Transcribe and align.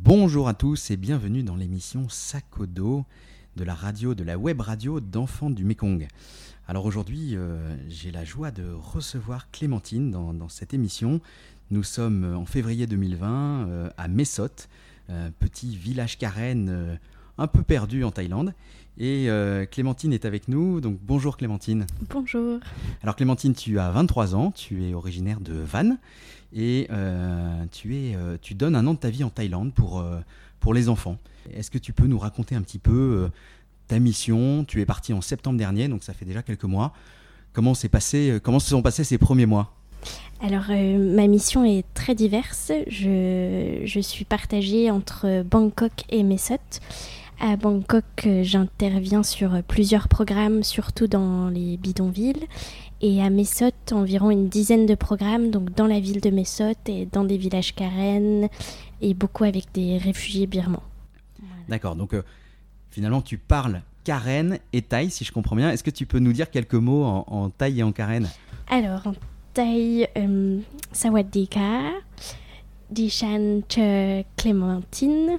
Bonjour 0.00 0.48
à 0.48 0.54
tous 0.54 0.90
et 0.90 0.96
bienvenue 0.96 1.42
dans 1.42 1.54
l'émission 1.54 2.08
Sakodo 2.08 3.04
de 3.56 3.64
la 3.64 3.74
radio, 3.74 4.14
de 4.14 4.24
la 4.24 4.38
web 4.38 4.60
radio 4.60 5.00
d'enfants 5.00 5.50
du 5.50 5.64
Mekong. 5.64 6.08
Alors 6.66 6.84
aujourd'hui, 6.86 7.36
euh, 7.36 7.76
j'ai 7.88 8.10
la 8.10 8.24
joie 8.24 8.50
de 8.50 8.72
recevoir 8.72 9.50
Clémentine 9.50 10.10
dans, 10.10 10.48
cette 10.48 10.74
émission. 10.74 11.20
Nous 11.70 11.82
sommes 11.82 12.34
en 12.36 12.44
février 12.44 12.86
2020 12.86 13.68
euh, 13.68 13.90
à 13.96 14.08
Mesot, 14.08 14.48
euh, 15.10 15.30
petit 15.38 15.76
village 15.76 16.18
carène 16.18 16.98
un 17.38 17.46
peu 17.46 17.62
perdu 17.62 18.04
en 18.04 18.10
Thaïlande. 18.10 18.54
Et 19.00 19.28
Clémentine 19.70 20.12
est 20.12 20.24
avec 20.24 20.48
nous. 20.48 20.80
Donc 20.80 20.98
bonjour 21.00 21.36
Clémentine. 21.36 21.86
Bonjour. 22.10 22.58
Alors 23.02 23.14
Clémentine, 23.14 23.54
tu 23.54 23.78
as 23.78 23.90
23 23.90 24.34
ans, 24.34 24.50
tu 24.50 24.84
es 24.84 24.94
originaire 24.94 25.40
de 25.40 25.54
Van 25.54 25.96
et 26.52 26.88
tu, 27.70 27.94
es, 27.94 28.16
tu 28.42 28.54
donnes 28.54 28.74
un 28.74 28.86
an 28.88 28.94
de 28.94 28.98
ta 28.98 29.10
vie 29.10 29.22
en 29.22 29.30
Thaïlande 29.30 29.72
pour, 29.72 30.04
pour 30.58 30.74
les 30.74 30.88
enfants. 30.88 31.16
Est-ce 31.54 31.70
que 31.70 31.78
tu 31.78 31.92
peux 31.92 32.08
nous 32.08 32.18
raconter 32.18 32.56
un 32.56 32.62
petit 32.62 32.80
peu 32.80 33.30
ta 33.86 34.00
mission? 34.00 34.64
Tu 34.64 34.80
es 34.80 34.86
parti 34.86 35.12
en 35.12 35.20
septembre 35.20 35.58
dernier, 35.58 35.86
donc 35.86 36.02
ça 36.02 36.12
fait 36.12 36.24
déjà 36.24 36.42
quelques 36.42 36.64
mois. 36.64 36.92
Comment, 37.52 37.72
passé, 37.90 38.30
euh, 38.30 38.38
comment 38.40 38.60
se 38.60 38.70
sont 38.70 38.82
passés 38.82 39.04
ces 39.04 39.18
premiers 39.18 39.46
mois? 39.46 39.72
Alors, 40.40 40.66
euh, 40.70 41.16
ma 41.16 41.26
mission 41.26 41.64
est 41.64 41.84
très 41.94 42.14
diverse. 42.14 42.70
Je, 42.86 43.80
je, 43.84 44.00
suis 44.00 44.24
partagée 44.24 44.90
entre 44.92 45.42
Bangkok 45.42 46.04
et 46.08 46.22
Mesot. 46.22 46.56
À 47.40 47.56
Bangkok, 47.56 48.04
euh, 48.26 48.42
j'interviens 48.42 49.22
sur 49.22 49.62
plusieurs 49.62 50.08
programmes, 50.08 50.64
surtout 50.64 51.06
dans 51.06 51.48
les 51.48 51.76
bidonvilles. 51.76 52.46
Et 53.00 53.22
à 53.22 53.30
Mesot, 53.30 53.70
environ 53.92 54.30
une 54.30 54.48
dizaine 54.48 54.86
de 54.86 54.96
programmes, 54.96 55.50
donc 55.50 55.72
dans 55.74 55.86
la 55.86 56.00
ville 56.00 56.20
de 56.20 56.30
Mesot 56.30 56.74
et 56.86 57.06
dans 57.06 57.22
des 57.22 57.36
villages 57.36 57.74
Karen, 57.76 58.48
et 59.00 59.14
beaucoup 59.14 59.44
avec 59.44 59.66
des 59.72 59.98
réfugiés 59.98 60.48
birmans. 60.48 60.82
D'accord, 61.68 61.94
donc 61.94 62.16
finalement 62.90 63.22
tu 63.22 63.38
parles 63.38 63.82
Karen 64.02 64.58
et 64.72 64.82
Thaï, 64.82 65.10
si 65.10 65.24
je 65.24 65.30
comprends 65.30 65.54
bien. 65.54 65.70
Est-ce 65.70 65.84
que 65.84 65.90
tu 65.90 66.06
peux 66.06 66.18
nous 66.18 66.32
dire 66.32 66.50
quelques 66.50 66.74
mots 66.74 67.04
en, 67.04 67.24
en 67.28 67.50
Thaï 67.50 67.78
et 67.78 67.82
en 67.84 67.92
Karen? 67.92 68.28
Alors, 68.68 69.06
en 69.06 69.12
Thaï, 69.54 70.08
euh, 70.16 70.58
Sawadika, 70.90 71.92
Dishan 72.90 73.60
Clémentine, 74.36 75.38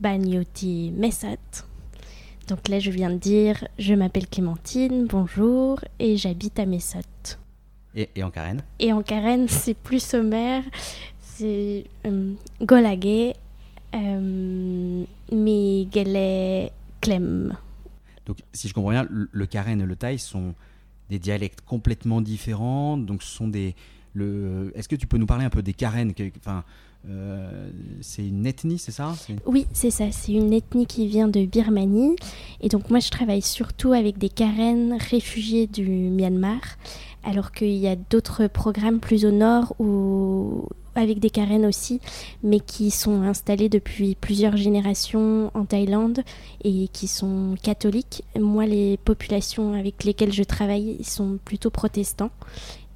Banyoti 0.00 0.92
Mesat. 0.96 1.64
Donc 2.48 2.68
là, 2.68 2.78
je 2.78 2.90
viens 2.90 3.10
de 3.10 3.16
dire, 3.16 3.66
je 3.78 3.94
m'appelle 3.94 4.28
Clémentine, 4.28 5.06
bonjour, 5.06 5.80
et 5.98 6.16
j'habite 6.16 6.58
à 6.58 6.66
Mesot. 6.66 7.00
Et, 7.94 8.10
et, 8.16 8.22
en 8.22 8.30
Karen 8.30 8.60
Et 8.78 8.92
en 8.92 9.02
Karen, 9.02 9.48
c'est 9.48 9.74
plus 9.74 10.02
sommaire. 10.02 10.62
C'est 11.20 11.84
euh, 12.06 12.32
Golagé, 12.60 13.34
euh, 13.94 15.04
Clem. 17.00 17.56
Donc, 18.26 18.38
si 18.52 18.68
je 18.68 18.74
comprends 18.74 18.90
bien, 18.90 19.06
le, 19.08 19.46
Karen 19.46 19.80
et 19.80 19.86
le 19.86 19.96
Thaï 19.96 20.18
sont 20.18 20.54
des 21.08 21.18
dialectes 21.18 21.60
complètement 21.62 22.20
différents. 22.20 22.96
Donc, 22.96 23.22
ce 23.22 23.34
sont 23.34 23.48
des. 23.48 23.74
Le... 24.12 24.70
Est-ce 24.74 24.88
que 24.88 24.96
tu 24.96 25.06
peux 25.06 25.18
nous 25.18 25.26
parler 25.26 25.44
un 25.44 25.50
peu 25.50 25.62
des 25.62 25.74
Karen 25.74 26.12
enfin, 26.38 26.64
euh, 27.08 27.70
c'est 28.00 28.26
une 28.26 28.46
ethnie, 28.46 28.78
c'est 28.78 28.92
ça? 28.92 29.14
Oui, 29.46 29.66
c'est 29.72 29.90
ça. 29.90 30.06
C'est 30.10 30.32
une 30.32 30.52
ethnie 30.52 30.86
qui 30.86 31.06
vient 31.06 31.28
de 31.28 31.44
Birmanie. 31.44 32.16
Et 32.60 32.68
donc 32.68 32.90
moi, 32.90 33.00
je 33.00 33.10
travaille 33.10 33.42
surtout 33.42 33.92
avec 33.92 34.18
des 34.18 34.28
Karen 34.28 34.96
réfugiés 35.10 35.66
du 35.66 35.84
Myanmar, 35.84 36.60
alors 37.22 37.52
qu'il 37.52 37.76
y 37.76 37.88
a 37.88 37.96
d'autres 37.96 38.46
programmes 38.46 39.00
plus 39.00 39.24
au 39.24 39.30
nord 39.30 39.74
avec 40.94 41.18
des 41.18 41.30
Karen 41.30 41.66
aussi, 41.66 42.00
mais 42.42 42.60
qui 42.60 42.90
sont 42.90 43.22
installés 43.22 43.68
depuis 43.68 44.14
plusieurs 44.14 44.56
générations 44.56 45.50
en 45.54 45.64
Thaïlande 45.64 46.20
et 46.62 46.88
qui 46.88 47.08
sont 47.08 47.56
catholiques. 47.62 48.22
Moi, 48.38 48.66
les 48.66 48.96
populations 48.98 49.74
avec 49.74 50.04
lesquelles 50.04 50.32
je 50.32 50.44
travaille, 50.44 50.96
ils 50.98 51.06
sont 51.06 51.38
plutôt 51.44 51.70
protestants. 51.70 52.30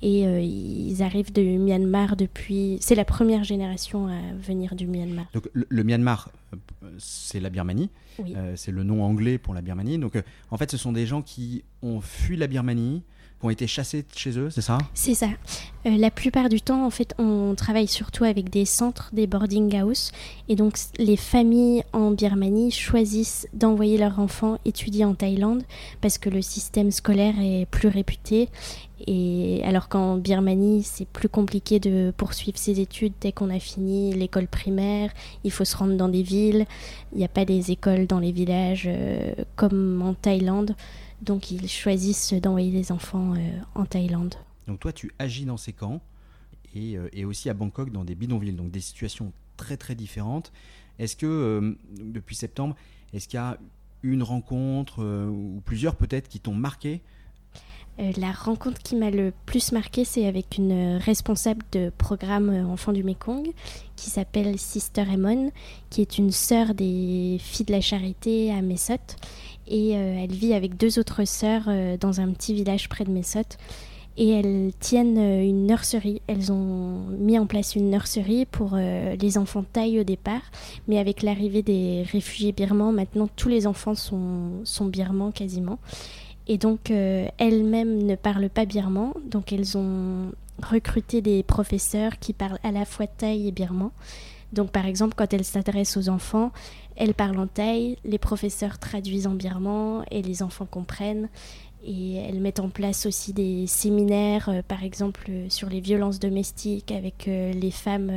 Et 0.01 0.27
euh, 0.27 0.41
ils 0.41 1.03
arrivent 1.03 1.33
de 1.33 1.43
Myanmar 1.43 2.17
depuis. 2.17 2.79
C'est 2.81 2.95
la 2.95 3.05
première 3.05 3.45
génération 3.45 4.07
à 4.07 4.19
venir 4.41 4.75
du 4.75 4.87
Myanmar. 4.87 5.27
Donc 5.33 5.49
le, 5.53 5.83
Myanmar, 5.83 6.31
euh, 6.53 6.57
c'est 6.99 7.41
la 7.41 7.51
Birmanie. 7.51 7.91
Euh, 8.21 8.55
c'est 8.57 8.73
le 8.73 8.83
nom 8.85 9.03
anglais 9.05 9.39
pour 9.39 9.55
la 9.55 9.63
Birmanie. 9.63 9.99
Donc 9.99 10.23
en 10.51 10.57
fait, 10.57 10.71
ce 10.71 10.77
sont 10.77 10.93
des 10.93 11.07
gens 11.07 11.23
qui 11.23 11.65
ont 11.83 12.01
fui 12.01 12.37
la 12.37 12.47
Birmanie, 12.47 13.03
qui 13.41 13.47
ont 13.47 13.51
été 13.51 13.67
chassés 13.67 14.03
de 14.03 14.19
chez 14.19 14.37
eux, 14.39 14.51
c'est 14.51 14.63
ça? 14.63 14.79
C'est 14.95 15.15
ça. 15.15 15.29
La 15.85 16.11
plupart 16.11 16.49
du 16.49 16.61
temps, 16.61 16.85
en 16.85 16.91
fait, 16.91 17.15
on 17.19 17.55
travaille 17.57 17.87
surtout 17.87 18.25
avec 18.25 18.51
des 18.51 18.65
centres, 18.65 19.11
des 19.13 19.29
boarding 19.29 19.75
house. 19.77 20.11
Et 20.49 20.57
donc, 20.57 20.77
les 20.99 21.17
familles 21.17 21.85
en 21.93 22.11
Birmanie 22.11 22.73
choisissent 22.73 23.47
d'envoyer 23.53 23.97
leurs 23.97 24.19
enfants 24.19 24.59
étudier 24.65 25.05
en 25.05 25.15
Thaïlande 25.15 25.63
parce 26.01 26.19
que 26.19 26.29
le 26.29 26.43
système 26.43 26.91
scolaire 26.91 27.35
est 27.41 27.67
plus 27.67 27.89
réputé. 27.89 28.49
Et 29.07 29.61
alors 29.65 29.89
qu'en 29.89 30.17
Birmanie, 30.17 30.83
c'est 30.83 31.07
plus 31.07 31.29
compliqué 31.29 31.79
de 31.79 32.13
poursuivre 32.17 32.59
ses 32.59 32.81
études 32.81 33.13
dès 33.21 33.33
qu'on 33.33 33.51
a 33.51 33.61
fini 33.61 34.13
l'école 34.13 34.49
primaire. 34.49 35.13
Il 35.45 35.53
faut 35.53 35.65
se 35.65 35.77
rendre 35.77 35.97
dans 35.97 36.09
des 36.09 36.23
villes. 36.23 36.67
Il 37.13 37.19
n'y 37.19 37.25
a 37.25 37.29
pas 37.29 37.45
des 37.45 37.71
écoles 37.71 38.07
dans 38.07 38.19
les 38.19 38.33
villages 38.33 38.87
euh, 38.87 39.35
comme 39.57 40.03
en 40.03 40.15
Thaïlande. 40.15 40.75
Donc 41.23 41.51
ils 41.51 41.69
choisissent 41.69 42.33
d'envoyer 42.35 42.73
les 42.73 42.91
enfants 42.91 43.35
euh, 43.35 43.61
en 43.75 43.85
Thaïlande. 43.85 44.35
Donc 44.67 44.81
toi, 44.81 44.93
tu 44.93 45.13
agis 45.19 45.45
dans 45.45 45.57
ces 45.57 45.73
camps 45.73 46.01
euh, 46.77 47.09
et, 47.13 47.25
aussi 47.25 47.49
à 47.49 47.55
Bangkok 47.55 47.93
dans 47.93 48.05
des 48.05 48.15
bidonvilles, 48.15 48.53
donc 48.53 48.71
des 48.71 48.81
situations 48.81 49.33
très 49.57 49.77
très 49.77 49.95
différentes. 49.95 50.53
Est-ce 50.99 51.15
que 51.15 51.77
depuis 52.01 52.35
septembre, 52.35 52.75
est-ce 53.13 53.29
qu'il 53.29 53.37
y 53.37 53.41
a 53.41 53.59
une 54.03 54.25
rencontre 54.25 55.05
ou 55.29 55.63
plusieurs 55.65 55.95
peut-être 55.95 56.29
qui 56.29 56.41
t'ont 56.41 56.55
marqué 56.55 57.03
la 58.17 58.31
rencontre 58.31 58.81
qui 58.81 58.95
m'a 58.95 59.11
le 59.11 59.33
plus 59.45 59.73
marqué, 59.73 60.05
c'est 60.05 60.27
avec 60.27 60.57
une 60.57 60.99
responsable 60.99 61.65
de 61.73 61.91
programme 61.99 62.51
Enfants 62.71 62.93
du 62.93 63.03
Mekong 63.03 63.51
qui 63.97 64.09
s'appelle 64.09 64.57
Sister 64.57 65.03
Emon, 65.13 65.51
qui 65.91 66.01
est 66.01 66.17
une 66.17 66.31
sœur 66.31 66.75
des 66.75 67.39
filles 67.41 67.67
de 67.67 67.73
la 67.73 67.81
charité 67.81 68.53
à 68.53 68.63
Mesot 68.63 68.95
et 69.71 69.97
euh, 69.97 70.25
elle 70.25 70.33
vit 70.33 70.55
avec 70.55 70.77
deux 70.77 70.99
autres 70.99 71.25
sœurs 71.25 71.65
euh, 71.69 71.97
dans 71.97 72.21
un 72.21 72.31
petit 72.33 72.55
village 72.55 72.89
près 72.89 73.05
de 73.05 73.11
Mesot 73.11 73.41
et 74.17 74.31
elles 74.31 74.73
tiennent 74.81 75.19
euh, 75.19 75.43
une 75.43 75.67
nurserie. 75.67 76.23
Elles 76.27 76.51
ont 76.51 77.07
mis 77.19 77.39
en 77.39 77.47
place 77.47 77.77
une 77.77 77.91
nurserie 77.91 78.47
pour 78.47 78.77
les 78.77 79.39
enfants 79.39 79.65
taille 79.65 80.01
au 80.01 80.05
départ, 80.05 80.43
mais 80.87 80.99
avec 80.99 81.23
l'arrivée 81.23 81.63
des 81.63 82.05
réfugiés 82.11 82.53
birmans, 82.53 82.93
maintenant 82.93 83.29
tous 83.37 83.49
les 83.49 83.67
enfants 83.67 83.95
sont, 83.95 84.65
sont 84.65 84.87
birmans 84.87 85.31
quasiment. 85.31 85.79
Et 86.49 86.57
donc 86.59 86.91
elles-mêmes 86.91 88.03
ne 88.03 88.17
parlent 88.17 88.49
pas 88.49 88.65
birman, 88.65 89.13
donc 89.27 89.53
elles 89.53 89.77
ont 89.77 90.33
recruté 90.63 91.21
des 91.21 91.43
professeurs 91.43 92.19
qui 92.19 92.33
parlent 92.33 92.59
à 92.63 92.73
la 92.73 92.85
fois 92.85 93.07
thaï 93.07 93.49
et 93.49 93.53
birman. 93.53 93.91
Donc 94.53 94.71
par 94.71 94.87
exemple, 94.87 95.15
quand 95.17 95.33
elles 95.33 95.45
s'adressent 95.45 95.97
aux 95.97 96.09
enfants, 96.09 96.53
elles 96.97 97.15
parlent 97.15 97.39
en 97.39 97.47
thaï, 97.47 97.99
les 98.05 98.19
professeurs 98.19 98.79
traduisent 98.79 99.27
en 99.27 99.35
birman 99.35 100.05
et 100.11 100.23
les 100.23 100.43
enfants 100.43 100.67
comprennent. 100.67 101.29
Et 101.85 102.17
elles 102.17 102.41
mettent 102.41 102.59
en 102.59 102.71
place 102.71 103.07
aussi 103.07 103.33
des 103.33 103.69
séminaires, 103.69 104.49
euh, 104.49 104.63
par 104.67 104.83
exemple 104.83 105.27
euh, 105.29 105.47
sur 105.49 105.69
les 105.69 105.81
violences 105.81 106.19
domestiques 106.19 106.91
avec 106.91 107.29
euh, 107.29 107.53
les 107.53 107.71
femmes 107.71 108.11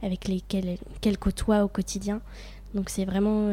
avec 0.00 0.28
lesquelles 0.28 0.78
elles 1.04 1.18
côtoient 1.18 1.64
au 1.64 1.68
quotidien. 1.68 2.20
Donc 2.74 2.90
c'est 2.90 3.04
vraiment 3.04 3.50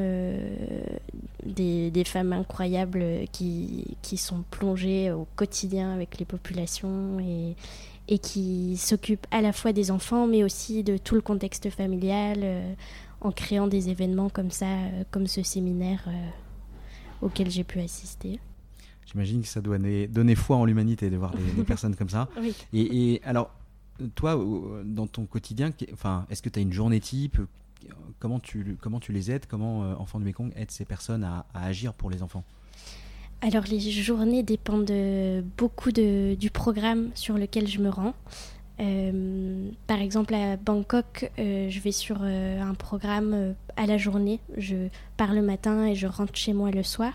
des, 1.46 1.92
des, 1.92 2.04
femmes 2.04 2.34
incroyables 2.34 3.06
qui, 3.32 3.96
qui, 4.02 4.18
sont 4.18 4.44
plongées 4.50 5.12
au 5.12 5.28
quotidien 5.36 5.94
avec 5.94 6.18
les 6.18 6.26
populations 6.26 7.20
et, 7.20 7.56
et 8.08 8.18
qui 8.18 8.78
s'occupent 8.78 9.28
à 9.30 9.42
la 9.42 9.54
fois 9.54 9.74
des 9.74 9.92
enfants 9.92 10.26
mais 10.26 10.44
aussi 10.44 10.84
de 10.84 10.98
tout 10.98 11.14
le 11.14 11.22
contexte 11.22 11.70
familial 11.70 12.76
en 13.22 13.32
créant 13.32 13.68
des 13.68 13.90
événements 13.90 14.30
comme 14.30 14.52
ça, 14.52 14.66
euh, 14.66 15.04
comme 15.12 15.28
ce 15.28 15.44
séminaire 15.44 16.04
euh, 16.08 16.30
auquel 17.22 17.50
j'ai 17.50 17.64
pu 17.64 17.80
assister. 17.80 18.40
J'imagine 19.06 19.42
que 19.42 19.48
ça 19.48 19.62
doit 19.62 19.78
donner, 19.78 20.36
foi 20.36 20.58
en 20.58 20.66
l'humanité 20.66 21.10
de 21.10 21.18
voir 21.18 21.34
des, 21.36 21.64
personnes 21.64 21.96
comme 21.96 22.10
ça. 22.10 22.30
Et, 22.74 23.22
alors, 23.24 23.52
toi, 24.16 24.42
dans 24.86 25.06
ton 25.06 25.26
quotidien, 25.26 25.72
enfin, 25.92 26.26
est-ce 26.30 26.42
que 26.42 26.50
tu 26.50 26.60
as 26.60 26.62
une 26.62 26.72
journée 26.72 27.00
type 27.00 27.40
comment 28.20 28.40
tu, 28.40 28.78
les 29.10 29.32
aides 29.32 29.46
Comment 29.48 29.84
euh, 29.84 29.96
Enfants 29.96 30.20
du 30.20 30.26
Mekong 30.26 30.52
aide 30.56 30.72
ces 30.72 30.86
personnes 30.86 31.24
à, 31.24 31.46
agir 31.54 31.94
pour 31.94 32.10
les 32.10 32.24
enfants? 32.24 32.44
Alors, 33.42 33.64
les 33.64 33.80
journées 33.80 34.44
dépendent 34.44 34.94
beaucoup 35.58 35.92
du 35.92 36.50
programme 36.54 37.10
sur 37.16 37.40
lequel 37.40 37.68
je 37.68 37.80
me 37.80 37.90
rends. 37.90 38.14
par 39.88 40.00
exemple, 40.00 40.36
à 40.36 40.58
Bangkok, 40.58 41.32
je 41.40 41.80
vais 41.80 41.92
sur 41.92 42.22
un 42.22 42.76
programme 42.76 43.56
à 43.78 43.88
la 43.88 43.98
journée. 43.98 44.40
Je 44.58 44.90
pars 45.18 45.34
le 45.34 45.42
matin 45.42 45.88
et 45.88 45.96
je 45.96 46.06
rentre 46.06 46.36
chez 46.36 46.54
moi 46.54 46.70
le 46.70 46.84
soir. 46.84 47.14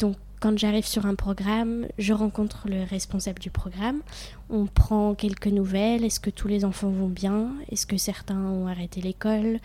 Donc, 0.00 0.16
quand 0.46 0.56
j'arrive 0.56 0.86
sur 0.86 1.06
un 1.06 1.16
programme, 1.16 1.88
je 1.98 2.12
rencontre 2.12 2.68
le 2.68 2.84
responsable 2.84 3.40
du 3.40 3.50
programme. 3.50 4.00
On 4.48 4.66
prend 4.66 5.16
quelques 5.16 5.48
nouvelles. 5.48 6.04
Est-ce 6.04 6.20
que 6.20 6.30
tous 6.30 6.46
les 6.46 6.64
enfants 6.64 6.88
vont 6.88 7.08
bien? 7.08 7.48
Est-ce 7.72 7.84
que 7.84 7.96
certains 7.96 8.40
ont 8.40 8.68
arrêté 8.68 9.00
l'école? 9.00 9.58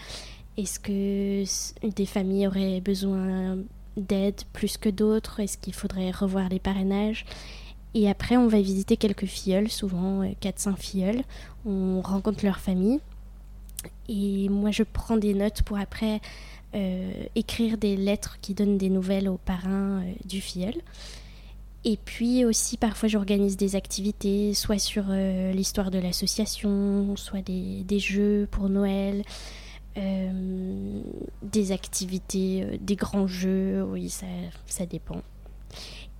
Est-ce 0.57 0.79
que 0.79 1.43
des 1.87 2.05
familles 2.07 2.47
auraient 2.47 2.81
besoin 2.81 3.59
d'aide 3.95 4.41
plus 4.53 4.77
que 4.77 4.89
d'autres? 4.89 5.39
Est-ce 5.39 5.59
qu'il 5.59 5.75
faudrait 5.75 6.09
revoir 6.09 6.49
les 6.49 6.57
parrainages? 6.57 7.25
Et 7.93 8.09
après, 8.09 8.35
on 8.35 8.47
va 8.47 8.59
visiter 8.59 8.97
quelques 8.97 9.27
filleuls, 9.27 9.69
souvent 9.69 10.23
4-5 10.23 10.69
euh, 10.69 10.75
filleuls. 10.77 11.21
On 11.63 12.01
rencontre 12.01 12.43
leur 12.43 12.57
famille. 12.57 12.99
Et 14.09 14.49
moi, 14.49 14.71
je 14.71 14.81
prends 14.81 15.17
des 15.17 15.35
notes 15.35 15.61
pour 15.61 15.77
après 15.77 16.21
écrire 17.35 17.77
des 17.77 17.95
lettres 17.95 18.37
qui 18.41 18.53
donnent 18.53 18.77
des 18.77 18.89
nouvelles 18.89 19.27
aux 19.29 19.37
parrains 19.37 20.01
euh, 20.01 20.13
du 20.25 20.41
filleul. 20.41 20.75
Et 21.83 21.97
puis 21.97 22.45
aussi, 22.45 22.77
parfois, 22.77 23.09
j'organise 23.09 23.57
des 23.57 23.75
activités, 23.75 24.53
soit 24.53 24.77
sur 24.77 25.05
euh, 25.09 25.51
l'histoire 25.51 25.89
de 25.89 25.97
l'association, 25.97 27.15
soit 27.15 27.41
des, 27.41 27.83
des, 27.83 27.99
jeux 27.99 28.47
pour 28.51 28.69
Noël, 28.69 29.23
des 31.41 31.71
activités, 31.73 32.79
des 32.79 32.95
grands 32.95 33.27
jeux, 33.27 33.83
oui, 33.83 34.09
ça, 34.09 34.27
ça 34.65 34.85
dépend. 34.85 35.21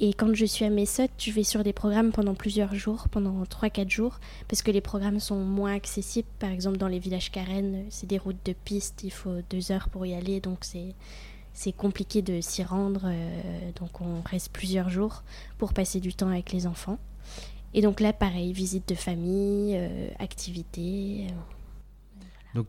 Et 0.03 0.13
quand 0.13 0.33
je 0.33 0.45
suis 0.45 0.65
à 0.65 0.71
Messot, 0.71 1.09
je 1.19 1.31
vais 1.31 1.44
sur 1.44 1.63
des 1.63 1.74
programmes 1.74 2.12
pendant 2.12 2.33
plusieurs 2.33 2.74
jours, 2.74 3.07
pendant 3.09 3.44
3-4 3.44 3.88
jours, 3.88 4.19
parce 4.48 4.63
que 4.63 4.71
les 4.71 4.81
programmes 4.81 5.19
sont 5.19 5.44
moins 5.44 5.75
accessibles. 5.75 6.27
Par 6.39 6.50
exemple, 6.50 6.77
dans 6.77 6.88
les 6.88 6.98
villages 6.98 7.30
Karen, 7.30 7.86
c'est 7.92 8.07
des 8.07 8.18
routes 8.18 8.44
de 8.44 8.53
piste, 8.53 9.03
il 9.03 9.12
faut 9.12 9.42
deux 9.51 9.71
heures 9.71 9.89
pour 9.89 10.07
y 10.07 10.15
aller, 10.15 10.39
donc 10.39 10.63
c'est, 10.63 11.71
compliqué 11.74 12.24
de 12.24 12.42
s'y 12.42 12.63
rendre. 12.63 13.01
Euh, 13.06 13.71
donc 13.80 14.01
on 14.01 14.21
reste 14.21 14.51
plusieurs 14.51 14.89
jours 14.89 15.21
pour 15.59 15.71
passer 15.71 16.00
du 16.00 16.15
temps 16.15 16.30
avec 16.30 16.51
les 16.51 16.65
enfants. 16.65 16.98
Et 17.75 17.83
donc 17.83 18.00
là, 18.00 18.12
pareil, 18.12 18.53
visite 18.53 18.89
de 18.89 18.95
famille, 18.95 19.75
euh, 19.77 20.09
activités. 20.18 21.27
Euh, 21.30 22.25
donc 22.56 22.68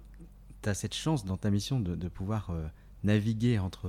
tu 0.61 0.69
as 0.69 0.75
cette 0.75 0.95
chance 0.95 1.25
dans 1.25 1.39
ta 1.39 1.49
mission 1.49 1.81
de, 1.81 1.97
de 1.97 2.09
pouvoir 2.09 2.53
naviguer 3.05 3.59
entre 3.59 3.89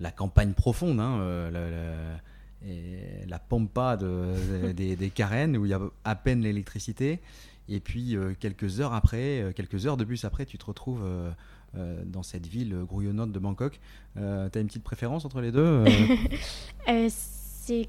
la 0.00 0.10
campagne 0.10 0.52
profonde, 0.52 1.00
hein, 1.00 1.18
euh, 1.20 2.16
la, 3.28 3.38
pampa 3.38 3.96
de, 3.96 4.72
des, 4.72 4.96
des 4.96 5.10
Carènes 5.10 5.56
où 5.56 5.64
il 5.64 5.70
y 5.70 5.74
a 5.74 5.80
à 6.04 6.14
peine 6.16 6.40
l'électricité. 6.40 7.20
Et 7.68 7.80
puis 7.80 8.16
euh, 8.16 8.34
quelques 8.38 8.80
heures 8.80 8.94
après, 8.94 9.40
euh, 9.40 9.52
quelques 9.52 9.86
heures 9.86 9.96
de 9.96 10.04
bus 10.04 10.24
après, 10.24 10.46
tu 10.46 10.58
te 10.58 10.64
retrouves 10.64 11.04
dans 12.06 12.22
cette 12.22 12.46
ville 12.46 12.74
grouillonnante 12.88 13.30
de 13.30 13.38
Bangkok. 13.38 13.78
tu 14.16 14.20
as 14.22 14.60
une 14.60 14.66
petite 14.66 14.82
préférence 14.82 15.24
entre 15.24 15.40
les 15.40 15.52
deux 15.52 15.84
C'est 17.08 17.88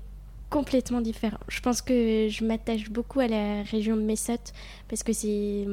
complètement 0.49 0.99
différent. 0.99 1.39
Je 1.47 1.61
pense 1.61 1.81
que 1.81 2.27
je 2.29 2.43
m'attache 2.43 2.89
beaucoup 2.89 3.21
à 3.21 3.27
la 3.27 3.63
région 3.63 3.95
de 3.95 4.01
Mesot 4.01 4.51
parce 4.89 5.03
que 5.03 5.13
c'est 5.13 5.65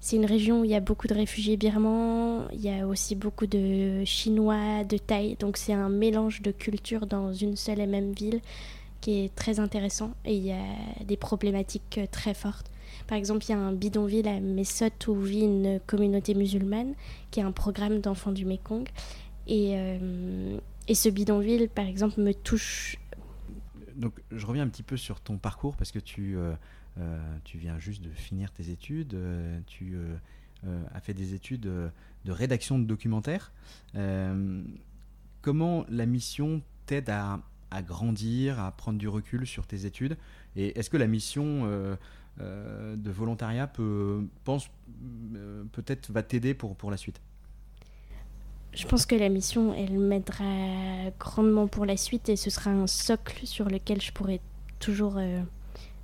c'est 0.00 0.16
une 0.16 0.24
région 0.24 0.60
où 0.60 0.64
il 0.64 0.70
y 0.70 0.74
a 0.74 0.80
beaucoup 0.80 1.06
de 1.06 1.14
réfugiés 1.14 1.56
birmans, 1.56 2.48
il 2.52 2.60
y 2.60 2.70
a 2.70 2.86
aussi 2.86 3.14
beaucoup 3.14 3.46
de 3.46 4.04
Chinois, 4.04 4.84
de 4.84 4.96
Thaï, 4.96 5.36
donc 5.38 5.56
c'est 5.56 5.74
un 5.74 5.88
mélange 5.88 6.42
de 6.42 6.50
cultures 6.50 7.06
dans 7.06 7.32
une 7.32 7.56
seule 7.56 7.80
et 7.80 7.86
même 7.86 8.12
ville 8.12 8.40
qui 9.00 9.24
est 9.24 9.34
très 9.34 9.60
intéressant 9.60 10.12
et 10.24 10.34
il 10.34 10.44
y 10.44 10.52
a 10.52 11.04
des 11.04 11.16
problématiques 11.16 11.98
euh, 11.98 12.06
très 12.10 12.34
fortes. 12.34 12.70
Par 13.06 13.16
exemple, 13.16 13.44
il 13.46 13.50
y 13.50 13.54
a 13.54 13.58
un 13.58 13.72
bidonville 13.72 14.28
à 14.28 14.40
Mesot 14.40 14.86
où 15.08 15.20
vit 15.20 15.42
une 15.42 15.80
communauté 15.86 16.34
musulmane 16.34 16.94
qui 17.30 17.40
a 17.40 17.46
un 17.46 17.52
programme 17.52 18.00
d'enfants 18.00 18.32
du 18.32 18.44
Mekong. 18.44 18.88
Et, 19.46 19.72
euh, 19.74 20.58
et 20.86 20.94
ce 20.94 21.08
bidonville, 21.08 21.68
par 21.68 21.86
exemple, 21.86 22.20
me 22.20 22.32
touche. 22.32 22.98
Donc, 23.96 24.14
je 24.30 24.46
reviens 24.46 24.62
un 24.62 24.68
petit 24.68 24.82
peu 24.82 24.96
sur 24.96 25.20
ton 25.20 25.38
parcours 25.38 25.76
parce 25.76 25.90
que 25.90 25.98
tu, 25.98 26.36
euh, 26.36 26.54
tu 27.44 27.58
viens 27.58 27.78
juste 27.78 28.02
de 28.02 28.10
finir 28.10 28.52
tes 28.52 28.70
études, 28.70 29.14
euh, 29.14 29.60
tu 29.66 29.94
euh, 29.94 30.84
as 30.94 31.00
fait 31.00 31.14
des 31.14 31.34
études 31.34 31.62
de 31.62 32.32
rédaction 32.32 32.78
de 32.78 32.84
documentaires. 32.84 33.52
comment 35.40 35.84
la 35.88 36.06
mission 36.06 36.62
t'aide 36.86 37.10
à, 37.10 37.40
grandir, 37.82 38.60
à 38.60 38.72
prendre 38.72 38.98
du 38.98 39.08
recul 39.08 39.46
sur 39.46 39.66
tes 39.66 39.86
études? 39.86 40.16
Et 40.56 40.78
est-ce 40.78 40.90
que 40.90 40.96
la 40.96 41.06
mission 41.06 41.64
de 42.38 43.10
volontariat 43.10 43.66
peut, 43.66 44.26
pense, 44.44 44.68
peut-être 45.72 46.10
va 46.12 46.22
t'aider 46.22 46.52
pour, 46.52 46.76
pour 46.76 46.90
la 46.90 46.96
suite? 46.96 47.20
Je 48.74 48.86
pense 48.86 49.06
que 49.06 49.16
la 49.16 49.30
mission, 49.30 49.74
elle 49.74 49.98
m'aidera 49.98 51.10
grandement 51.18 51.66
pour 51.66 51.86
la 51.86 51.96
suite 51.96 52.28
et 52.28 52.36
ce 52.36 52.50
sera 52.50 52.70
un 52.70 52.86
socle 52.86 53.46
sur 53.46 53.68
lequel 53.68 54.00
je 54.00 54.12
pourrai 54.12 54.40
toujours 54.78 55.18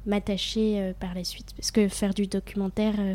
m'attacher 0.06 0.80
euh, 0.80 0.92
par 0.98 1.14
la 1.14 1.24
suite. 1.24 1.52
Parce 1.56 1.70
que 1.70 1.88
faire 1.88 2.14
du 2.14 2.26
documentaire, 2.26 2.94
euh, 2.98 3.14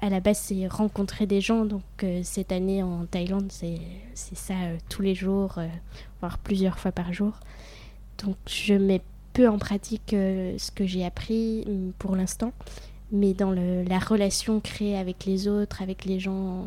à 0.00 0.08
la 0.08 0.20
base, 0.20 0.38
c'est 0.38 0.66
rencontrer 0.68 1.26
des 1.26 1.40
gens. 1.40 1.64
Donc 1.64 1.82
euh, 2.02 2.20
cette 2.22 2.52
année 2.52 2.82
en 2.82 3.04
Thaïlande, 3.06 3.50
c'est 3.50 3.80
ça 4.14 4.54
tous 4.88 5.02
les 5.02 5.14
jours, 5.14 5.58
voire 6.20 6.38
plusieurs 6.38 6.78
fois 6.78 6.92
par 6.92 7.12
jour. 7.12 7.32
Donc 8.24 8.36
je 8.46 8.74
mets 8.74 9.02
peu 9.32 9.48
en 9.48 9.58
pratique 9.58 10.10
ce 10.10 10.70
que 10.70 10.86
j'ai 10.86 11.04
appris 11.04 11.64
mm, 11.66 11.92
pour 11.98 12.14
l'instant. 12.14 12.52
Mais 13.10 13.34
dans 13.34 13.50
la 13.50 13.98
relation 13.98 14.60
créée 14.60 14.96
avec 14.96 15.26
les 15.26 15.48
autres, 15.48 15.82
avec 15.82 16.04
les 16.04 16.18
gens 16.18 16.66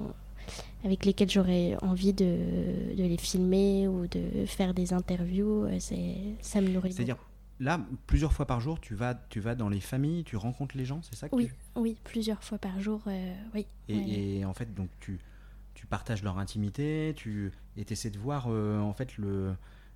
avec 0.83 1.05
lesquels 1.05 1.31
j'aurais 1.31 1.75
envie 1.81 2.13
de, 2.13 2.37
de, 2.95 3.03
les 3.03 3.17
filmer 3.17 3.87
ou 3.87 4.05
de 4.05 4.45
faire 4.45 4.75
des 4.75 4.93
interviews, 4.93 5.65
ça 6.41 6.61
me 6.61 6.67
nourrit. 6.67 6.93
C'est-à-dire 6.93 7.17
là, 7.59 7.79
plusieurs 8.07 8.33
fois 8.33 8.45
par 8.45 8.59
jour, 8.59 8.79
tu 8.79 8.95
vas, 8.95 9.15
tu 9.29 9.39
vas 9.39 9.55
dans 9.55 9.69
les 9.69 9.79
familles, 9.79 10.23
tu 10.23 10.35
rencontres 10.35 10.77
les 10.77 10.85
gens, 10.85 11.01
c'est 11.03 11.15
ça 11.15 11.27
Oui, 11.31 11.49
oui, 11.75 11.97
plusieurs 12.03 12.43
fois 12.43 12.57
par 12.57 12.79
jour, 12.79 13.01
euh, 13.07 13.33
oui. 13.53 13.65
Et, 13.87 14.43
en 14.45 14.53
fait, 14.53 14.73
donc 14.73 14.89
tu, 14.99 15.19
tu 15.73 15.85
partages 15.85 16.23
leur 16.23 16.37
intimité, 16.37 17.13
tu 17.15 17.51
et 17.77 17.85
essaies 17.89 18.09
de 18.09 18.19
voir, 18.19 18.47
euh, 18.49 18.79
en 18.79 18.93
fait, 18.93 19.17
le, 19.17 19.53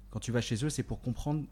quand 0.09 0.19
tu 0.19 0.31
vas 0.31 0.41
chez 0.41 0.63
eux, 0.63 0.69
c'est 0.69 0.83
pour 0.83 1.01
comprendre 1.01 1.43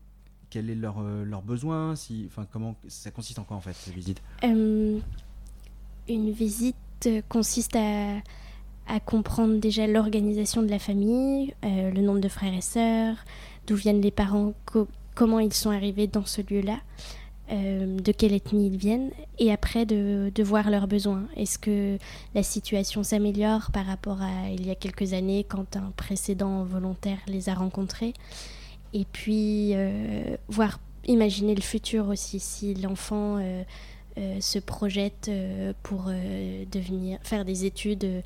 quel 0.49 0.69
est 0.69 0.75
leur, 0.75 0.99
euh, 0.99 1.25
leur 1.25 1.41
besoin, 1.41 1.95
si, 1.95 2.25
enfin, 2.27 2.47
comment 2.49 2.75
ça 2.87 3.11
consiste 3.11 3.39
en 3.39 3.43
quoi 3.43 3.57
en 3.57 3.61
fait 3.61 3.73
ces 3.73 3.91
visites? 3.91 4.21
Une 4.43 6.31
visite 6.31 7.09
consiste 7.27 7.75
à, 7.75 8.15
à 8.87 8.99
comprendre 9.01 9.59
déjà 9.59 9.87
l'organisation 9.87 10.61
de 10.63 10.69
la 10.69 10.79
famille, 10.79 11.53
le 11.63 11.99
nombre 11.99 12.21
de 12.21 12.29
frères 12.29 12.53
et 12.53 12.61
sœurs, 12.61 13.17
d'où 13.67 13.75
viennent 13.75 14.01
les 14.01 14.11
parents, 14.11 14.53
comment 15.17 15.39
ils 15.39 15.53
sont 15.53 15.71
arrivés 15.71 16.05
dans 16.05 16.25
ce 16.25 16.41
lieu-là, 16.41 16.77
euh, 17.51 17.99
de 17.99 18.11
quelle 18.11 18.33
ethnie 18.33 18.67
ils 18.67 18.77
viennent, 18.77 19.09
et 19.39 19.51
après 19.51 19.87
de, 19.87 20.43
voir 20.43 20.69
leurs 20.69 20.87
besoins. 20.87 21.25
Est-ce 21.35 21.57
que 21.57 21.97
la 22.35 22.43
situation 22.43 23.01
s'améliore 23.01 23.71
par 23.73 23.87
rapport 23.87 24.21
à 24.21 24.51
il 24.51 24.67
y 24.67 24.69
a 24.69 24.75
quelques 24.75 25.13
années 25.13 25.43
quand 25.43 25.75
un 25.75 25.91
précédent 25.97 26.63
volontaire 26.63 27.17
les 27.27 27.49
a 27.49 27.55
rencontrés? 27.55 28.13
Et 28.93 29.05
puis 29.11 29.71
euh, 29.73 30.37
voir, 30.49 30.79
imaginer 31.07 31.55
le 31.55 31.63
futur 31.63 32.09
aussi, 32.09 32.39
si 32.39 32.75
l'enfant 32.75 33.39
euh, 33.39 33.63
se 34.39 34.59
projette 34.59 35.31
pour 35.81 36.11
faire 37.23 37.43
des 37.43 37.65
études 37.65 38.23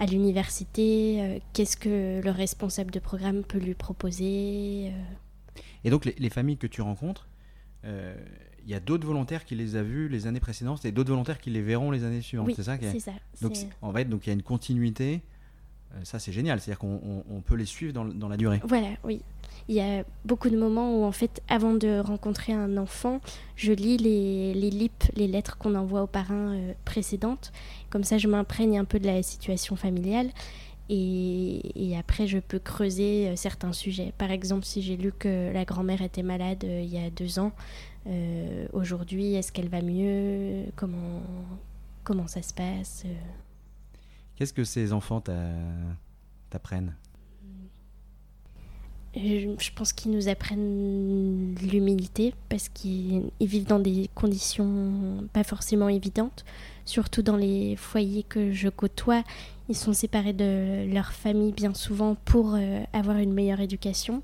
à 0.00 0.06
l'université, 0.06 1.40
qu'est-ce 1.52 1.76
que 1.76 2.22
le 2.22 2.30
responsable 2.30 2.90
de 2.90 3.00
programme 3.00 3.42
peut 3.42 3.58
lui 3.58 3.74
proposer 3.74 4.92
et 5.84 5.90
donc 5.90 6.04
les, 6.04 6.30
familles 6.30 6.56
que 6.56 6.66
tu 6.66 6.82
rencontres, 6.82 7.28
euh, 7.84 8.14
il 8.64 8.70
y 8.70 8.74
a 8.74 8.80
d'autres 8.80 9.06
volontaires 9.06 9.44
qui 9.44 9.54
les 9.54 9.76
a 9.76 9.82
vus 9.82 10.08
les 10.08 10.26
années 10.26 10.40
précédentes 10.40 10.84
et 10.84 10.92
d'autres 10.92 11.10
volontaires 11.10 11.40
qui 11.40 11.50
les 11.50 11.62
verront 11.62 11.90
les 11.90 12.04
années 12.04 12.20
suivantes. 12.20 12.50
c'est 12.54 12.62
ça, 12.62 12.78
ça 13.00 13.12
Donc 13.40 13.56
en 13.80 13.92
fait, 13.92 14.04
donc 14.04 14.26
il 14.26 14.30
y 14.30 14.30
a 14.30 14.34
une 14.34 14.42
continuité. 14.42 15.22
Euh, 15.94 16.00
ça 16.04 16.18
c'est 16.18 16.32
génial, 16.32 16.60
c'est-à-dire 16.60 16.78
qu'on 16.78 17.42
peut 17.44 17.56
les 17.56 17.66
suivre 17.66 17.92
dans, 17.92 18.04
dans, 18.04 18.28
la 18.28 18.36
durée. 18.36 18.60
Voilà, 18.64 18.88
oui. 19.04 19.20
Il 19.68 19.74
y 19.74 19.80
a 19.80 20.04
beaucoup 20.24 20.48
de 20.48 20.56
moments 20.56 20.98
où 20.98 21.04
en 21.04 21.12
fait, 21.12 21.42
avant 21.48 21.74
de 21.74 22.00
rencontrer 22.00 22.52
un 22.52 22.76
enfant, 22.76 23.20
je 23.56 23.72
lis 23.72 23.96
les, 23.96 24.54
les 24.54 24.70
lips, 24.70 25.10
les 25.14 25.28
lettres 25.28 25.58
qu'on 25.58 25.74
envoie 25.74 26.02
aux 26.02 26.08
parrains 26.08 26.54
euh, 26.54 26.72
précédentes. 26.84 27.52
Comme 27.90 28.04
ça, 28.04 28.18
je 28.18 28.28
m'imprègne 28.28 28.78
un 28.78 28.84
peu 28.84 28.98
de 28.98 29.06
la 29.06 29.22
situation 29.22 29.76
familiale. 29.76 30.30
Et, 30.88 31.94
après, 31.98 32.26
je 32.26 32.38
peux 32.38 32.58
creuser 32.58 33.28
euh, 33.28 33.36
certains 33.36 33.72
sujets. 33.72 34.12
Par 34.18 34.30
exemple, 34.30 34.64
si 34.64 34.82
j'ai 34.82 34.96
lu 34.96 35.12
que 35.12 35.52
la 35.52 35.64
grand-mère 35.64 36.02
était 36.02 36.22
malade 36.22 36.64
euh, 36.64 36.82
il 36.82 36.92
y 36.92 36.98
a 36.98 37.10
deux 37.10 37.38
ans, 37.38 37.52
euh, 38.06 38.66
aujourd'hui, 38.72 39.34
est-ce 39.34 39.52
qu'elle 39.52 39.68
va 39.68 39.80
mieux? 39.80 40.64
Comment, 40.76 41.22
comment 42.04 42.26
ça 42.26 42.42
se 42.42 42.52
passe 42.52 43.04
Qu'est-ce 44.34 44.52
que 44.52 44.64
ces 44.64 44.92
enfants 44.92 45.22
t'apprennent? 46.50 46.94
Je 49.14 49.70
pense 49.74 49.92
qu'ils 49.92 50.12
nous 50.12 50.28
apprennent 50.28 51.54
l'humilité 51.60 52.34
parce 52.48 52.68
qu'ils 52.68 53.30
vivent 53.40 53.66
dans 53.66 53.78
des 53.78 54.08
conditions 54.14 55.28
pas 55.32 55.44
forcément 55.44 55.88
évidentes, 55.88 56.44
surtout 56.86 57.22
dans 57.22 57.36
les 57.36 57.76
foyers 57.76 58.22
que 58.22 58.52
je 58.52 58.68
côtoie. 58.68 59.22
Ils 59.68 59.76
sont 59.76 59.92
séparés 59.92 60.32
de 60.32 60.92
leur 60.92 61.12
famille 61.12 61.52
bien 61.52 61.74
souvent 61.74 62.16
pour 62.24 62.54
euh, 62.54 62.82
avoir 62.92 63.18
une 63.18 63.32
meilleure 63.32 63.60
éducation. 63.60 64.22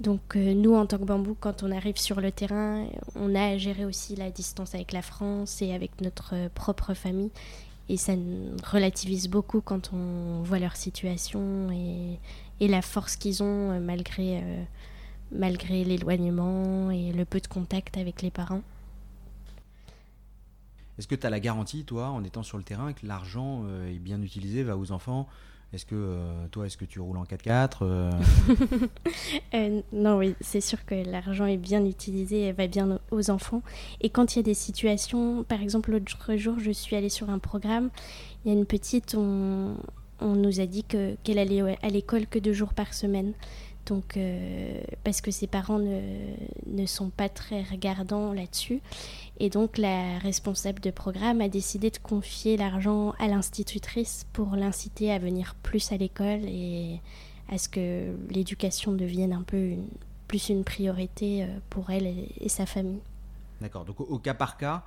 Donc 0.00 0.36
euh, 0.36 0.54
nous, 0.54 0.74
en 0.74 0.86
tant 0.86 0.98
que 0.98 1.04
bambou, 1.04 1.36
quand 1.38 1.62
on 1.62 1.70
arrive 1.70 1.96
sur 1.96 2.20
le 2.20 2.30
terrain, 2.30 2.84
on 3.14 3.34
a 3.34 3.52
à 3.52 3.56
gérer 3.56 3.84
aussi 3.84 4.14
la 4.16 4.30
distance 4.30 4.74
avec 4.74 4.92
la 4.92 5.02
France 5.02 5.62
et 5.62 5.72
avec 5.72 6.00
notre 6.00 6.48
propre 6.54 6.94
famille. 6.94 7.30
Et 7.88 7.96
ça 7.96 8.14
relativise 8.64 9.28
beaucoup 9.28 9.60
quand 9.60 9.92
on 9.92 10.42
voit 10.42 10.58
leur 10.58 10.76
situation 10.76 11.70
et, 11.70 12.18
la 12.68 12.82
force 12.82 13.16
qu'ils 13.16 13.42
ont 13.42 13.70
euh, 13.70 13.80
malgré, 13.80 14.38
euh, 14.38 14.64
malgré 15.30 15.84
l'éloignement 15.84 16.90
et 16.90 17.12
le 17.12 17.24
peu 17.24 17.38
de 17.38 17.46
contact 17.46 17.96
avec 17.96 18.22
les 18.22 18.30
parents. 18.30 18.62
Est-ce 20.98 21.08
que 21.08 21.14
tu 21.14 21.26
as 21.26 21.30
la 21.30 21.40
garantie, 21.40 21.84
toi, 21.84 22.08
en 22.08 22.24
étant 22.24 22.42
sur 22.42 22.58
le 22.58 22.64
terrain, 22.64 22.92
que 22.92 23.06
l'argent 23.06 23.62
euh, 23.66 23.92
est 23.92 23.98
bien 23.98 24.20
utilisé, 24.22 24.62
va 24.62 24.76
aux 24.76 24.92
enfants? 24.92 25.28
Est-ce 25.72 25.84
que 25.84 26.46
toi, 26.52 26.66
est-ce 26.66 26.76
que 26.76 26.84
tu 26.84 27.00
roules 27.00 27.18
en 27.18 27.24
4x4 27.24 28.12
Non, 29.92 30.16
oui, 30.18 30.36
c'est 30.40 30.60
sûr 30.60 30.84
que 30.86 30.94
l'argent 30.94 31.44
est 31.44 31.56
bien 31.56 31.84
utilisé 31.84 32.46
et 32.46 32.52
va 32.52 32.68
bien 32.68 33.00
aux 33.10 33.30
enfants. 33.30 33.62
Et 34.00 34.08
quand 34.08 34.34
il 34.34 34.38
y 34.38 34.40
a 34.40 34.42
des 34.44 34.54
situations, 34.54 35.42
par 35.42 35.60
exemple, 35.60 35.90
l'autre 35.90 36.36
jour, 36.36 36.60
je 36.60 36.70
suis 36.70 36.94
allée 36.94 37.08
sur 37.08 37.30
un 37.30 37.40
programme, 37.40 37.90
il 38.44 38.52
y 38.52 38.54
a 38.54 38.58
une 38.58 38.64
petite, 38.64 39.16
on, 39.16 39.76
nous 40.20 40.60
a 40.60 40.66
dit 40.66 40.84
que, 40.84 41.16
qu'elle 41.24 41.38
allait 41.38 41.76
à 41.82 41.88
l'école 41.88 42.26
que 42.26 42.38
deux 42.38 42.52
jours 42.52 42.72
par 42.72 42.94
semaine. 42.94 43.32
Donc, 43.86 44.16
euh, 44.16 44.80
parce 45.04 45.20
que 45.20 45.30
ses 45.30 45.46
parents 45.46 45.78
ne, 45.78 46.86
sont 46.86 47.10
pas 47.10 47.28
très 47.28 47.62
regardants 47.62 48.32
là-dessus. 48.32 48.80
Et 49.38 49.48
donc, 49.48 49.78
la 49.78 50.18
responsable 50.18 50.80
de 50.80 50.90
programme 50.90 51.40
a 51.40 51.48
décidé 51.48 51.90
de 51.90 51.98
confier 51.98 52.56
l'argent 52.56 53.14
à 53.18 53.28
l'institutrice 53.28 54.26
pour 54.32 54.56
l'inciter 54.56 55.12
à 55.12 55.18
venir 55.18 55.54
plus 55.62 55.92
à 55.92 55.96
l'école 55.96 56.44
et 56.44 57.00
à 57.48 57.58
ce 57.58 57.68
que 57.68 58.12
l'éducation 58.30 58.92
devienne 58.92 59.32
un 59.32 59.42
peu 59.42 59.74
plus 60.26 60.48
une 60.48 60.64
priorité 60.64 61.44
euh, 61.44 61.46
pour 61.70 61.90
elle 61.90 62.06
et, 62.06 62.48
sa 62.48 62.66
famille. 62.66 63.00
D'accord. 63.60 63.84
Donc, 63.84 64.00
au 64.00 64.18
cas 64.18 64.34
par 64.34 64.56
cas, 64.56 64.82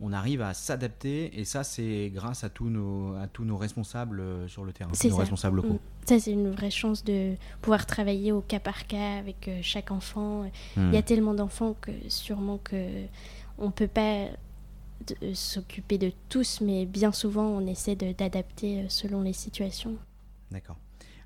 on 0.00 0.12
arrive 0.12 0.42
à 0.42 0.54
s'adapter 0.54 1.38
et 1.38 1.44
ça 1.44 1.64
c'est 1.64 2.10
grâce 2.14 2.44
à 2.44 2.48
tous 2.48 2.68
nos 2.70 3.14
à 3.16 3.26
tous 3.26 3.44
nos 3.44 3.56
responsables 3.56 4.20
euh, 4.20 4.48
sur 4.48 4.64
le 4.64 4.72
terrain, 4.72 4.90
nos 5.04 5.16
responsables 5.16 5.56
locaux. 5.56 5.74
Mm. 5.74 6.06
Ça 6.06 6.20
c'est 6.20 6.32
une 6.32 6.50
vraie 6.50 6.70
chance 6.70 7.04
de 7.04 7.34
pouvoir 7.60 7.86
travailler 7.86 8.32
au 8.32 8.40
cas 8.40 8.60
par 8.60 8.86
cas 8.86 9.18
avec 9.18 9.48
euh, 9.48 9.58
chaque 9.62 9.90
enfant. 9.90 10.50
Il 10.76 10.92
y 10.92 10.96
a 10.96 11.00
mm. 11.00 11.04
tellement 11.04 11.34
d'enfants 11.34 11.74
que 11.80 11.90
sûrement 12.08 12.58
que 12.58 13.04
on 13.58 13.70
peut 13.70 13.88
pas 13.88 14.26
euh, 15.22 15.34
s'occuper 15.34 15.98
de 15.98 16.12
tous, 16.28 16.60
mais 16.60 16.86
bien 16.86 17.10
souvent 17.10 17.46
on 17.46 17.66
essaie 17.66 17.96
d'adapter 17.96 18.86
selon 18.88 19.22
les 19.22 19.32
situations. 19.32 19.96
D'accord. 20.52 20.76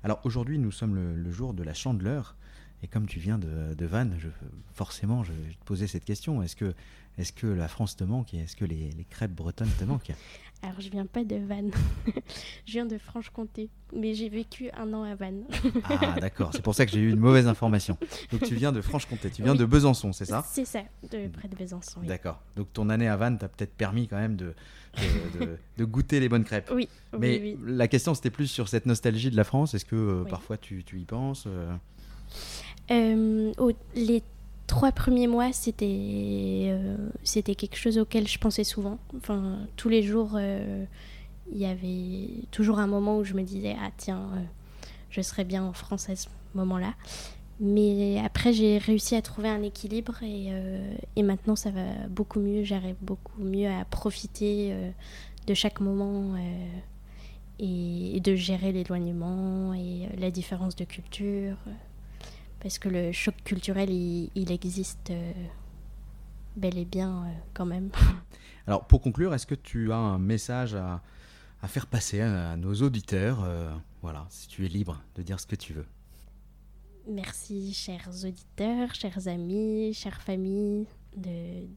Alors 0.03 0.19
aujourd'hui 0.23 0.57
nous 0.57 0.71
sommes 0.71 0.95
le, 0.95 1.31
jour 1.31 1.53
de 1.53 1.63
la 1.63 1.73
chandeleur. 1.73 2.35
Et 2.81 2.87
comme 2.87 3.07
tu 3.07 3.17
viens 3.17 3.37
de, 3.37 3.73
de 3.73 3.85
Vannes, 3.85 4.17
je, 4.19 4.27
forcément, 4.73 5.23
je 5.23 5.31
vais 5.31 5.53
te 5.53 5.63
poser 5.63 5.87
cette 5.87 6.03
question. 6.03 6.43
Est-ce 6.43 6.57
que 6.57 6.73
est-ce 7.17 7.31
que 7.31 7.47
la 7.47 7.67
France 7.67 7.95
te 7.95 8.03
manque 8.03 8.33
et 8.33 8.39
est-ce 8.39 8.55
que 8.55 8.65
les, 8.65 9.05
crêpes 9.09 9.33
bretonnes 9.33 9.71
te 9.77 9.83
manquent 9.83 10.11
Alors, 10.63 10.79
je 10.79 10.89
viens 10.89 11.05
pas 11.05 11.25
de 11.25 11.35
Vannes. 11.35 11.71
je 12.65 12.71
viens 12.71 12.85
de 12.85 12.97
Franche-Comté. 12.97 13.69
Mais 13.93 14.13
j'ai 14.13 14.29
vécu 14.29 14.71
un 14.71 14.93
an 14.93 15.03
à 15.03 15.13
Vannes. 15.13 15.43
ah, 15.89 16.17
d'accord. 16.21 16.51
C'est 16.53 16.61
pour 16.61 16.73
ça 16.73 16.85
que 16.85 16.91
j'ai 16.93 17.01
eu 17.01 17.09
une 17.09 17.19
mauvaise 17.19 17.47
information. 17.47 17.97
Donc, 18.31 18.43
tu 18.43 18.55
viens 18.55 18.71
de 18.71 18.79
Franche-Comté. 18.79 19.29
Tu 19.29 19.43
viens 19.43 19.55
de 19.55 19.65
Besançon, 19.65 20.13
c'est 20.13 20.23
ça 20.23 20.45
C'est 20.47 20.63
ça, 20.63 20.83
de 21.11 21.27
près 21.27 21.49
de 21.49 21.55
Besançon. 21.57 21.99
D'accord. 22.03 22.41
Donc, 22.55 22.71
ton 22.71 22.89
année 22.89 23.09
à 23.09 23.17
Vannes 23.17 23.37
t'a 23.37 23.49
peut-être 23.49 23.73
permis 23.73 24.07
quand 24.07 24.15
même 24.15 24.37
de, 24.37 24.55
de, 25.77 25.85
goûter 25.85 26.21
les 26.21 26.29
bonnes 26.29 26.45
crêpes. 26.45 26.71
Oui. 26.73 26.87
Mais 27.17 27.57
la 27.65 27.89
question, 27.89 28.13
c'était 28.15 28.29
plus 28.29 28.47
sur 28.47 28.69
cette 28.69 28.85
nostalgie 28.85 29.31
de 29.31 29.35
la 29.35 29.43
France. 29.43 29.73
Est-ce 29.73 29.85
que 29.85 29.95
euh, 29.95 30.23
parfois 30.23 30.57
tu, 30.57 30.85
tu, 30.85 30.97
y 30.99 31.05
penses 31.05 31.43
euh? 31.47 31.75
Euh, 32.91 33.51
les 33.95 34.23
trois 34.67 34.91
premiers 34.91 35.27
mois, 35.27 35.51
c'était 35.53 36.67
euh, 36.69 36.97
c'était 37.23 37.55
quelque 37.55 37.77
chose 37.77 37.97
auquel 37.97 38.27
je 38.27 38.37
pensais 38.37 38.63
souvent. 38.63 38.97
Enfin, 39.17 39.59
tous 39.75 39.89
les 39.89 40.03
jours, 40.03 40.31
euh, 40.35 40.85
il 41.51 41.57
y 41.57 41.65
avait 41.65 42.47
toujours 42.51 42.79
un 42.79 42.87
moment 42.87 43.17
où 43.17 43.23
je 43.23 43.33
me 43.33 43.43
disais 43.43 43.75
ah 43.79 43.89
tiens, 43.97 44.29
euh, 44.35 44.39
je 45.09 45.21
serais 45.21 45.43
bien 45.43 45.63
en 45.63 45.73
France 45.73 46.09
à 46.09 46.15
ce 46.15 46.27
moment-là. 46.55 46.93
Mais 47.59 48.19
après, 48.25 48.51
j'ai 48.51 48.77
réussi 48.77 49.15
à 49.15 49.21
trouver 49.21 49.47
un 49.47 49.61
équilibre 49.61 50.21
et, 50.23 50.49
et 51.15 51.23
maintenant 51.23 51.55
ça 51.55 51.69
va 51.69 51.85
beaucoup 52.09 52.39
mieux. 52.39 52.63
J'arrive 52.63 52.95
beaucoup 52.99 53.41
mieux 53.41 53.69
à 53.69 53.85
profiter 53.85 54.75
de 55.45 55.53
chaque 55.53 55.79
moment 55.79 56.35
et, 57.59 58.15
et, 58.15 58.19
de 58.19 58.35
gérer 58.35 58.71
l'éloignement 58.71 59.73
et 59.75 60.09
la 60.17 60.31
différence 60.31 60.75
de 60.75 60.83
culture 60.83 61.55
parce 62.63 62.79
que 62.79 62.87
le 62.87 63.11
choc 63.11 63.35
culturel, 63.43 63.89
il, 63.91 64.51
existe 64.51 65.11
euh, 65.11 65.33
bel 66.55 66.77
et 66.77 66.85
bien 66.85 67.25
euh, 67.25 67.31
quand 67.53 67.65
même. 67.65 67.91
Alors 68.67 68.87
pour 68.87 69.01
conclure, 69.01 69.33
est-ce 69.33 69.45
que 69.45 69.53
tu 69.53 69.91
as 69.91 69.97
un 69.97 70.17
message 70.17 70.73
à, 70.73 71.01
faire 71.67 71.87
passer 71.87 72.21
à, 72.21 72.55
nos 72.55 72.73
auditeurs 72.75 73.43
euh, 73.43 73.69
Voilà, 74.01 74.25
si 74.29 74.47
tu 74.47 74.65
es 74.65 74.69
libre 74.69 75.03
de 75.15 75.23
dire 75.23 75.41
ce 75.41 75.45
que 75.45 75.57
tu 75.57 75.73
veux? 75.73 75.85
Merci 77.05 77.73
chers 77.73 78.09
auditeurs, 78.23 78.95
chers 78.95 79.27
amis, 79.27 79.93
chères 79.93 80.21
familles 80.21 80.87
de, 81.17 81.67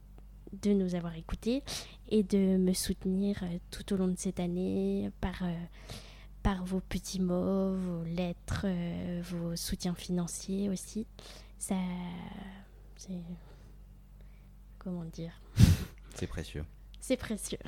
de 0.63 0.73
nous 0.73 0.95
avoir 0.95 1.17
écoutés 1.17 1.65
et 2.09 2.23
de 2.23 2.57
me 2.57 2.73
soutenir 2.73 3.43
tout 3.73 3.93
au 3.93 3.97
long 3.97 4.07
de 4.07 4.17
cette 4.17 4.39
année 4.39 5.11
par 5.21 5.43
par 6.47 6.65
vos 6.65 6.79
petits 6.79 7.19
mots, 7.21 7.75
vos 7.75 8.05
lettres, 8.05 8.67
euh, 8.67 9.21
vos 9.33 9.57
soutiens 9.57 9.97
financiers 9.97 10.69
aussi. 10.69 11.05
Ça, 11.59 11.75
c'est 12.97 13.21
comment 14.79 15.05
dire? 15.07 15.33
C'est 16.15 16.29
précieux. 16.29 16.65
C'est 17.01 17.17
précieux. 17.17 17.59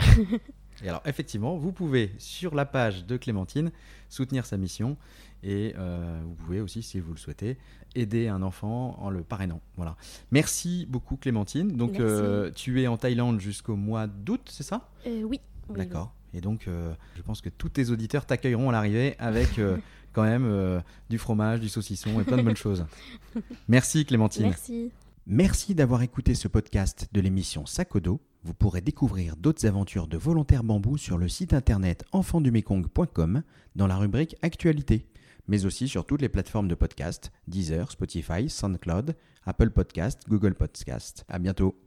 et 0.85 0.89
alors 0.89 1.03
effectivement, 1.07 1.57
vous 1.57 1.73
pouvez 1.73 2.13
sur 2.19 2.55
la 2.55 2.65
page 2.65 3.05
de 3.05 3.17
Clémentine 3.17 3.73
soutenir 4.09 4.47
sa 4.47 4.57
mission 4.57 4.97
et 5.43 5.75
euh, 5.77 6.23
vous 6.25 6.35
pouvez 6.37 6.61
aussi, 6.61 6.85
si 6.85 7.01
vous 7.01 7.11
le 7.11 7.19
souhaitez, 7.19 7.59
aider 7.97 8.29
un 8.29 8.43
enfant 8.43 8.97
en 9.01 9.11
le 9.11 9.25
parrainant. 9.25 9.61
Voilà. 9.75 9.97
Merci 10.31 10.87
beaucoup 10.89 11.17
Clémentine. 11.17 11.77
Donc 11.77 11.99
euh, 11.99 12.53
tu 12.53 12.81
es 12.81 12.87
en 12.87 12.97
Thaïlande 12.97 13.41
jusqu'au 13.41 13.75
mois 13.75 14.07
d'août, 14.07 14.49
c'est 14.49 14.63
ça? 14.63 14.89
Oui. 15.05 15.41
D'accord. 15.69 16.15
Et 16.35 16.41
donc, 16.41 16.69
euh, 16.69 16.93
je 17.17 17.23
pense 17.23 17.41
que 17.41 17.49
tous 17.49 17.69
tes 17.69 17.91
auditeurs 17.91 18.27
t'accueilleront 18.27 18.69
à 18.69 18.73
l'arrivée 18.73 19.17
avec 19.19 19.59
euh, 19.59 19.77
quand 20.13 20.23
même 20.23 20.45
euh, 20.45 20.81
du 21.09 21.19
fromage, 21.19 21.61
du 21.61 21.69
saucisson 21.69 22.21
et 22.21 22.25
plein 22.25 22.37
de 22.37 22.43
bonnes 22.43 22.57
choses. 22.57 22.85
Merci 23.69 24.05
Clémentine. 24.05 24.47
Merci. 24.47 24.91
Merci 25.27 25.75
d'avoir 25.75 26.03
écouté 26.03 26.35
ce 26.35 26.49
podcast 26.49 27.09
de 27.13 27.21
l'émission 27.21 27.67
Sakodo. 27.67 28.21
Vous 28.45 28.55
pourrez 28.55 28.81
découvrir 28.81 29.37
d'autres 29.37 29.67
aventures 29.67 30.07
de 30.07 30.17
volontaires 30.17 30.65
bambou 30.65 30.97
sur 30.97 31.19
le 31.19 31.29
site 31.29 31.53
internet 31.53 32.05
enfandumekong.com 32.13 33.43
dans 33.77 33.87
la 33.87 33.97
rubrique 33.97 34.37
Actualité, 34.43 35.07
mais 35.47 35.67
aussi 35.67 35.87
sur 35.87 36.07
toutes 36.07 36.23
les 36.23 36.31
plateformes 36.31 36.69
de 36.69 36.75
podcast 36.75 37.31
Deezer, 37.47 37.91
Spotify, 37.91 38.49
SoundCloud, 38.49 39.17
Apple 39.45 39.71
Podcast, 39.71 40.23
Google 40.29 40.55
Podcast. 40.55 41.25
À 41.29 41.39
bientôt. 41.39 41.79